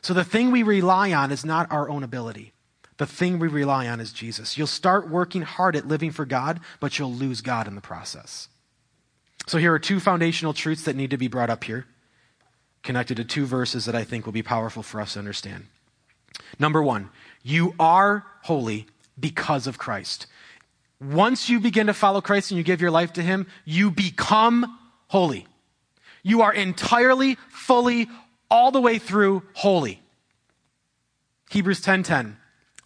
[0.00, 2.54] So the thing we rely on is not our own ability.
[3.00, 4.58] The thing we rely on is Jesus.
[4.58, 8.50] You'll start working hard at living for God, but you'll lose God in the process.
[9.46, 11.86] So here are two foundational truths that need to be brought up here,
[12.82, 15.68] connected to two verses that I think will be powerful for us to understand.
[16.58, 17.08] Number one,
[17.42, 18.84] you are holy
[19.18, 20.26] because of Christ.
[21.00, 24.78] Once you begin to follow Christ and you give your life to Him, you become
[25.08, 25.46] holy.
[26.22, 28.10] You are entirely, fully,
[28.50, 30.02] all the way through holy.
[31.48, 32.36] Hebrews 10:10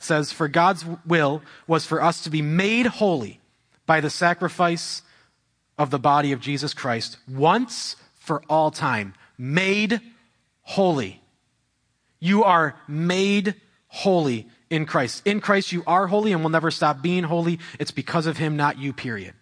[0.04, 3.40] says, "For God's will was for us to be made holy
[3.86, 5.02] by the sacrifice
[5.78, 9.14] of the body of Jesus Christ once for all time.
[9.36, 10.00] Made
[10.62, 11.20] holy.
[12.20, 13.54] You are made
[13.88, 15.22] holy in Christ.
[15.26, 17.58] In Christ, you are holy and will never stop being holy.
[17.78, 19.34] It's because of Him, not you, period.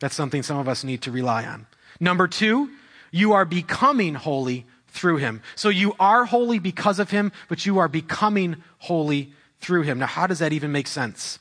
[0.00, 1.66] That's something some of us need to rely on.
[1.98, 2.70] Number two,
[3.10, 5.42] you are becoming holy through Him.
[5.56, 9.98] So you are holy because of Him, but you are becoming holy through Him.
[9.98, 11.40] Now, how does that even make sense?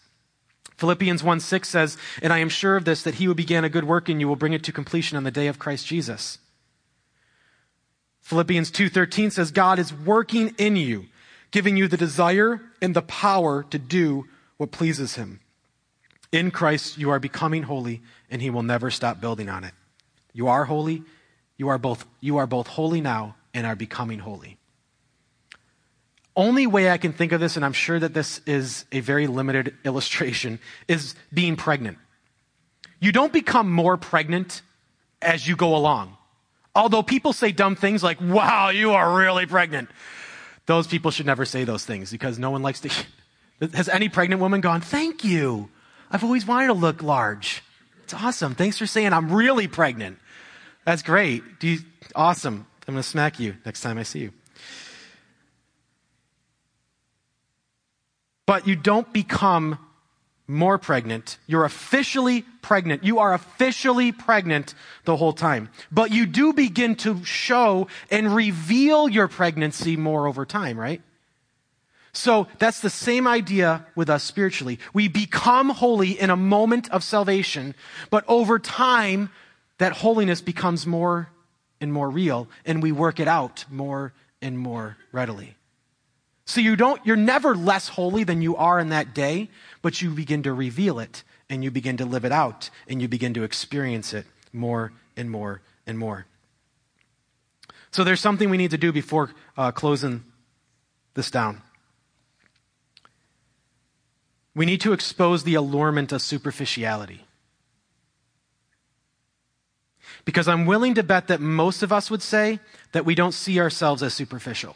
[0.75, 3.69] Philippians 1 6 says, And I am sure of this, that he who began a
[3.69, 6.39] good work in you will bring it to completion on the day of Christ Jesus.
[8.21, 11.07] Philippians 2:13 says God is working in you,
[11.51, 15.41] giving you the desire and the power to do what pleases him.
[16.31, 19.73] In Christ you are becoming holy and he will never stop building on it.
[20.31, 21.03] You are holy,
[21.57, 24.57] you are both you are both holy now and are becoming holy
[26.35, 29.27] only way I can think of this, and I'm sure that this is a very
[29.27, 31.97] limited illustration, is being pregnant.
[32.99, 34.61] You don't become more pregnant
[35.21, 36.17] as you go along.
[36.75, 39.89] Although people say dumb things like, wow, you are really pregnant.
[40.65, 42.89] Those people should never say those things because no one likes to.
[43.73, 45.69] Has any pregnant woman gone, thank you?
[46.09, 47.61] I've always wanted to look large.
[48.03, 48.55] It's awesome.
[48.55, 50.17] Thanks for saying I'm really pregnant.
[50.85, 51.43] That's great.
[51.61, 51.79] You,
[52.15, 52.65] awesome.
[52.87, 54.31] I'm going to smack you next time I see you.
[58.45, 59.79] But you don't become
[60.47, 61.37] more pregnant.
[61.47, 63.03] You're officially pregnant.
[63.03, 65.69] You are officially pregnant the whole time.
[65.91, 71.01] But you do begin to show and reveal your pregnancy more over time, right?
[72.11, 74.77] So that's the same idea with us spiritually.
[74.93, 77.73] We become holy in a moment of salvation,
[78.11, 79.31] but over time,
[79.79, 81.29] that holiness becomes more
[81.83, 85.55] and more real, and we work it out more and more readily.
[86.45, 89.49] So you don't, you're never less holy than you are in that day,
[89.81, 93.07] but you begin to reveal it and you begin to live it out and you
[93.07, 96.25] begin to experience it more and more and more.
[97.91, 100.23] So there's something we need to do before uh, closing
[101.13, 101.61] this down.
[104.55, 107.25] We need to expose the allurement of superficiality.
[110.25, 112.59] Because I'm willing to bet that most of us would say
[112.93, 114.75] that we don't see ourselves as superficial.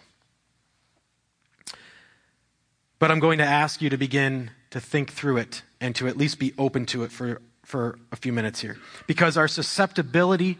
[2.99, 6.17] But I'm going to ask you to begin to think through it and to at
[6.17, 8.77] least be open to it for, for a few minutes here.
[9.05, 10.57] Because our susceptibility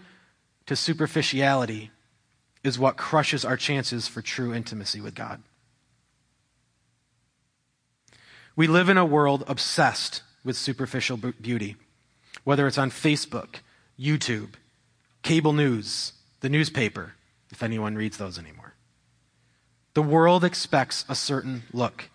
[0.67, 1.91] to superficiality
[2.63, 5.41] is what crushes our chances for true intimacy with God.
[8.56, 11.76] We live in a world obsessed with superficial beauty,
[12.43, 13.58] whether it's on Facebook,
[14.00, 14.54] YouTube,
[15.27, 17.13] cable news, the newspaper,
[17.51, 18.75] if anyone reads those anymore.
[19.93, 22.09] The world expects a certain look.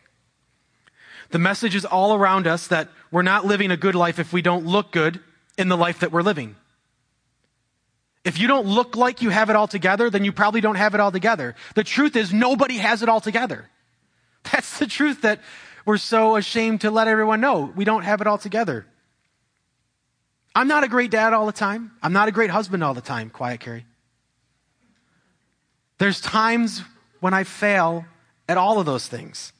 [1.28, 4.40] The message is all around us that we're not living a good life if we
[4.40, 5.20] don't look good
[5.58, 6.56] in the life that we're living.
[8.24, 10.94] If you don't look like you have it all together, then you probably don't have
[10.94, 11.54] it all together.
[11.74, 13.68] The truth is, nobody has it all together.
[14.52, 15.40] That's the truth that
[15.84, 17.74] we're so ashamed to let everyone know.
[17.76, 18.86] We don't have it all together.
[20.54, 21.92] I'm not a great dad all the time.
[22.02, 23.30] I'm not a great husband all the time.
[23.30, 23.86] Quiet, Carrie.
[25.98, 26.82] There's times
[27.20, 28.04] when I fail
[28.48, 29.52] at all of those things.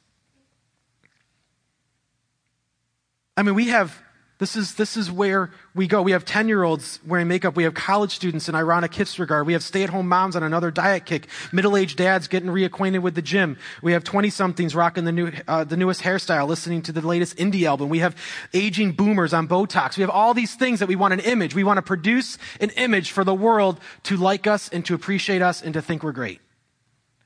[3.36, 4.01] I mean, we have,
[4.42, 6.02] this is, this is where we go.
[6.02, 7.54] We have 10 year olds wearing makeup.
[7.54, 9.46] We have college students in ironic regard.
[9.46, 11.28] We have stay at home moms on another diet kick.
[11.52, 13.56] Middle aged dads getting reacquainted with the gym.
[13.82, 17.36] We have 20 somethings rocking the, new, uh, the newest hairstyle, listening to the latest
[17.36, 17.88] indie album.
[17.88, 18.16] We have
[18.52, 19.96] aging boomers on Botox.
[19.96, 21.54] We have all these things that we want an image.
[21.54, 25.40] We want to produce an image for the world to like us and to appreciate
[25.40, 26.40] us and to think we're great.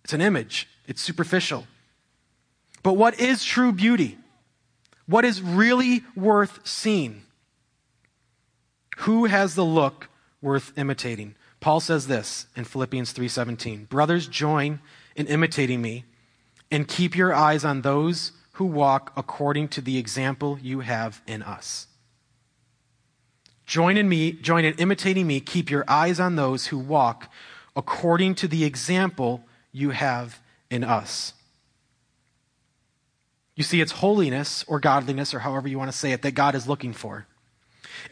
[0.05, 0.69] It's an image.
[0.87, 1.67] It's superficial.
[2.83, 4.19] But what is true beauty?
[5.07, 7.23] What is really worth seeing?
[8.99, 10.09] Who has the look
[10.41, 11.35] worth imitating?
[11.61, 13.89] Paul says this in Philippians 3:17.
[13.89, 14.81] Brothers, join
[15.15, 16.05] in imitating me
[16.71, 21.43] and keep your eyes on those who walk according to the example you have in
[21.43, 21.87] us.
[23.67, 27.31] Join in me, join in imitating me, keep your eyes on those who walk
[27.75, 30.41] according to the example you have
[30.71, 31.35] in us.
[33.57, 36.55] You see, it's holiness or godliness, or however you want to say it, that God
[36.55, 37.27] is looking for.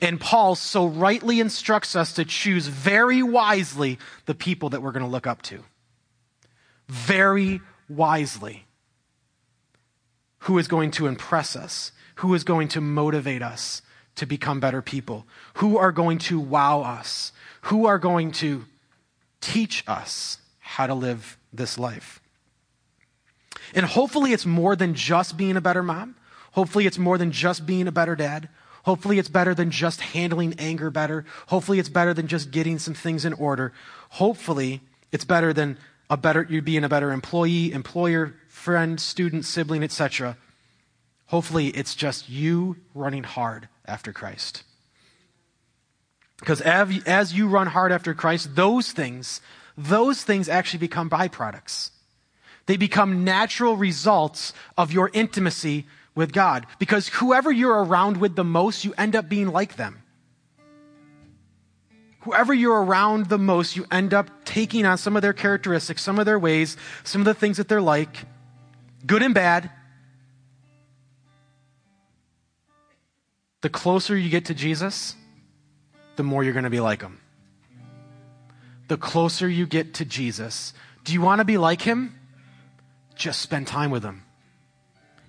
[0.01, 5.05] And Paul so rightly instructs us to choose very wisely the people that we're going
[5.05, 5.63] to look up to.
[6.89, 8.67] Very wisely.
[10.41, 11.93] Who is going to impress us?
[12.17, 13.83] Who is going to motivate us
[14.17, 15.27] to become better people?
[15.55, 17.33] Who are going to wow us?
[17.63, 18.65] Who are going to
[19.41, 22.21] teach us how to live this life?
[23.75, 26.17] And hopefully, it's more than just being a better mom.
[26.53, 28.49] Hopefully, it's more than just being a better dad.
[28.85, 31.25] Hopefully, it's better than just handling anger better.
[31.47, 33.73] Hopefully, it's better than just getting some things in order.
[34.11, 35.79] Hopefully, it's better than
[36.11, 40.37] a better you being a better employee, employer, friend, student, sibling, etc.
[41.27, 44.65] Hopefully, it's just you running hard after Christ.
[46.39, 49.41] Because as you run hard after Christ, those things,
[49.79, 51.91] those things actually become byproducts.
[52.67, 56.67] They become natural results of your intimacy with God.
[56.79, 60.01] Because whoever you're around with the most, you end up being like them.
[62.21, 66.19] Whoever you're around the most, you end up taking on some of their characteristics, some
[66.19, 68.17] of their ways, some of the things that they're like,
[69.05, 69.71] good and bad.
[73.61, 75.17] The closer you get to Jesus,
[76.17, 77.21] the more you're going to be like him.
[78.89, 80.73] The closer you get to Jesus,
[81.05, 82.19] do you want to be like him?
[83.15, 84.23] Just spend time with him.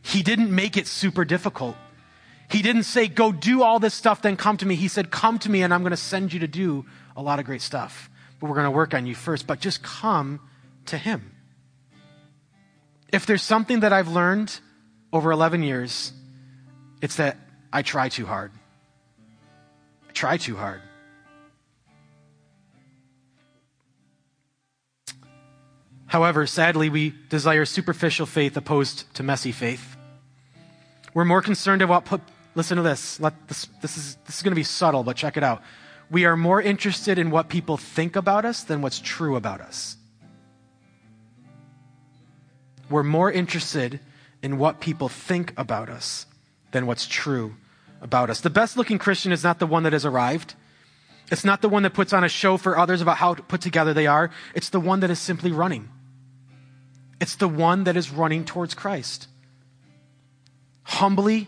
[0.02, 1.76] He didn't make it super difficult.
[2.50, 4.76] He didn't say, go do all this stuff, then come to me.
[4.76, 7.40] He said, come to me and I'm going to send you to do a lot
[7.40, 8.10] of great stuff.
[8.40, 9.48] But we're going to work on you first.
[9.48, 10.40] But just come
[10.88, 11.32] to him.
[13.12, 14.60] If there's something that I've learned
[15.12, 16.12] over 11 years,
[17.02, 17.38] it's that
[17.72, 18.52] I try too hard.
[20.08, 20.82] I try too hard.
[26.16, 29.98] However, sadly, we desire superficial faith opposed to messy faith.
[31.14, 32.22] We're more concerned about, put,
[32.56, 33.20] listen to this.
[33.20, 35.62] Let this, this is, this is going to be subtle, but check it out.
[36.10, 39.98] We are more interested in what people think about us than what's true about us.
[42.90, 44.00] We're more interested
[44.42, 46.28] in what people think about us
[46.72, 47.56] than what's true
[48.00, 48.40] about us.
[48.40, 50.56] The best looking Christian is not the one that has arrived.
[51.30, 53.94] It's not the one that puts on a show for others about how put together
[53.94, 54.32] they are.
[54.54, 55.90] It's the one that is simply running.
[57.20, 59.28] It's the one that is running towards Christ.
[60.84, 61.48] Humbly,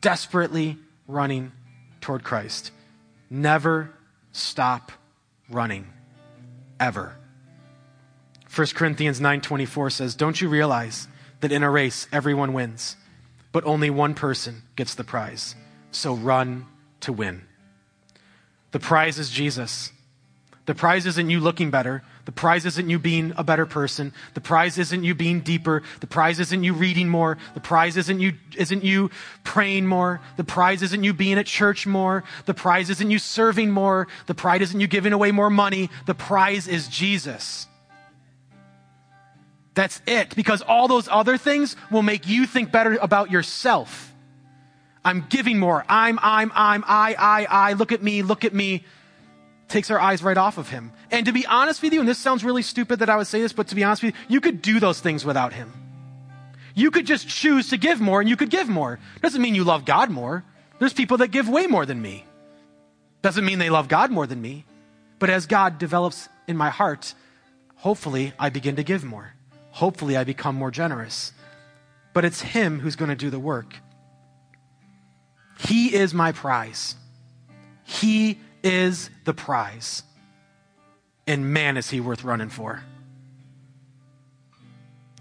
[0.00, 1.52] desperately running
[2.00, 2.70] toward Christ.
[3.28, 3.92] Never
[4.32, 4.92] stop
[5.48, 5.86] running.
[6.78, 7.16] Ever.
[8.48, 11.08] 1 Corinthians 9:24 says, "Don't you realize
[11.40, 12.96] that in a race everyone wins,
[13.52, 15.54] but only one person gets the prize.
[15.90, 16.66] So run
[17.00, 17.46] to win."
[18.72, 19.92] The prize is Jesus.
[20.66, 22.02] The prize isn't you looking better.
[22.30, 24.12] The prize isn't you being a better person.
[24.34, 25.82] The prize isn't you being deeper.
[25.98, 27.38] The prize isn't you reading more.
[27.54, 29.10] The prize isn't you, isn't you
[29.42, 30.20] praying more.
[30.36, 32.22] The prize isn't you being at church more.
[32.46, 34.06] The prize isn't you serving more.
[34.26, 35.90] The prize isn't you giving away more money.
[36.06, 37.66] The prize is Jesus.
[39.74, 40.36] That's it.
[40.36, 44.14] Because all those other things will make you think better about yourself.
[45.04, 45.84] I'm giving more.
[45.88, 47.72] I'm, I'm, I'm, I, I, I.
[47.72, 48.84] Look at me, look at me
[49.70, 50.92] takes our eyes right off of him.
[51.10, 53.40] And to be honest with you, and this sounds really stupid that I would say
[53.40, 55.72] this, but to be honest with you, you could do those things without him.
[56.74, 58.98] You could just choose to give more and you could give more.
[59.22, 60.44] Doesn't mean you love God more.
[60.78, 62.24] There's people that give way more than me.
[63.22, 64.64] Doesn't mean they love God more than me.
[65.18, 67.14] But as God develops in my heart,
[67.76, 69.34] hopefully I begin to give more.
[69.70, 71.32] Hopefully I become more generous.
[72.12, 73.76] But it's Him who's going to do the work.
[75.58, 76.96] He is my prize.
[77.84, 80.02] He is the prize.
[81.26, 82.82] And man, is he worth running for.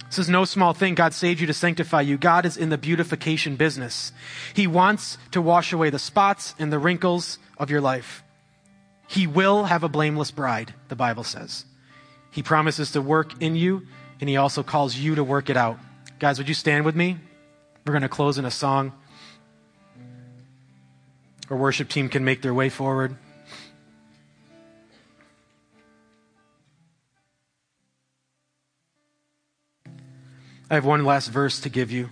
[0.07, 0.95] This is no small thing.
[0.95, 2.17] God saved you to sanctify you.
[2.17, 4.11] God is in the beautification business.
[4.55, 8.23] He wants to wash away the spots and the wrinkles of your life.
[9.07, 11.65] He will have a blameless bride, the Bible says.
[12.31, 13.83] He promises to work in you,
[14.19, 15.77] and He also calls you to work it out.
[16.17, 17.17] Guys, would you stand with me?
[17.85, 18.93] We're going to close in a song.
[21.49, 23.15] Our worship team can make their way forward.
[30.69, 32.09] I have one last verse to give you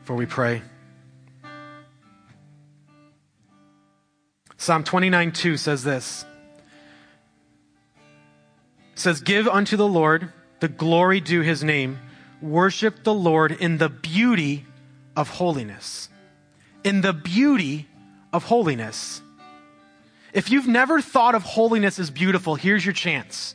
[0.00, 0.62] before we pray.
[4.56, 6.24] Psalm 29 2 says this.
[8.92, 11.98] It says, Give unto the Lord the glory due his name.
[12.40, 14.64] Worship the Lord in the beauty
[15.16, 16.08] of holiness.
[16.84, 17.88] In the beauty
[18.32, 19.22] of holiness.
[20.32, 23.54] If you've never thought of holiness as beautiful, here's your chance.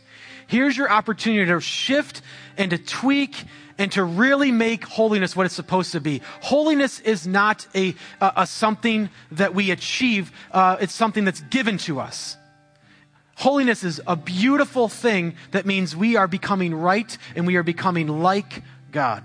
[0.49, 2.23] Here's your opportunity to shift
[2.57, 3.35] and to tweak
[3.77, 6.23] and to really make holiness what it's supposed to be.
[6.41, 10.31] Holiness is not a, a, a something that we achieve.
[10.51, 12.35] Uh, it's something that's given to us.
[13.35, 18.07] Holiness is a beautiful thing that means we are becoming right and we are becoming
[18.07, 19.23] like God.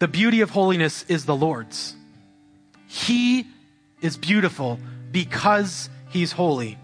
[0.00, 1.94] The beauty of holiness is the Lord's.
[2.88, 3.46] He
[4.00, 4.80] is beautiful
[5.12, 6.76] because he's holy.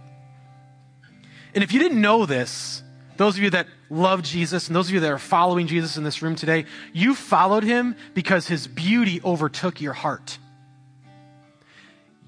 [1.55, 2.83] And if you didn't know this,
[3.17, 6.03] those of you that love Jesus and those of you that are following Jesus in
[6.03, 10.39] this room today, you followed him because his beauty overtook your heart.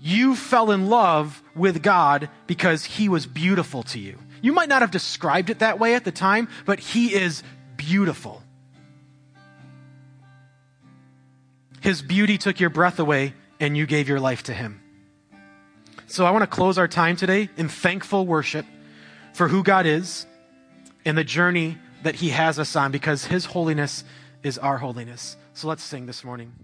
[0.01, 4.18] You fell in love with God because he was beautiful to you.
[4.43, 7.43] You might not have described it that way at the time, but he is
[7.77, 8.43] beautiful.
[11.81, 14.81] His beauty took your breath away and you gave your life to him.
[16.07, 18.66] So I want to close our time today in thankful worship
[19.37, 20.26] for who God is
[21.05, 24.03] and the journey that He has us on because His holiness
[24.43, 25.37] is our holiness.
[25.53, 26.55] So let's sing this morning.